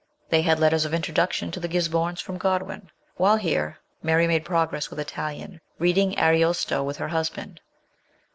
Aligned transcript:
They 0.29 0.41
had 0.41 0.57
letters 0.59 0.83
of 0.83 0.95
introduction 0.95 1.51
to 1.51 1.59
the 1.59 1.67
Gisbornes 1.67 2.19
from 2.19 2.39
Godwin. 2.39 2.89
While 3.17 3.37
here 3.37 3.77
Mary 4.01 4.25
made 4.25 4.43
pro 4.43 4.65
gress 4.65 4.89
with 4.89 4.99
Italian, 4.99 5.61
reading 5.77 6.17
Ariosto 6.17 6.81
with 6.83 6.97
her 6.97 7.09
husband. 7.09 7.61